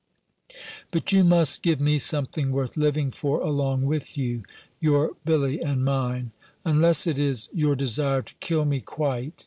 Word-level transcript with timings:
"But 0.89 1.11
you 1.11 1.23
must 1.23 1.61
give 1.61 1.79
me 1.79 1.99
something 1.99 2.49
worth 2.51 2.75
living 2.75 3.11
for 3.11 3.39
along 3.41 3.83
with 3.83 4.17
you; 4.17 4.41
your 4.79 5.11
Billy 5.25 5.61
and 5.61 5.85
mine! 5.85 6.31
Unless 6.65 7.05
it 7.05 7.19
is 7.19 7.49
your 7.53 7.75
desire 7.75 8.23
to 8.23 8.33
kill 8.39 8.65
me 8.65 8.79
quite! 8.81 9.33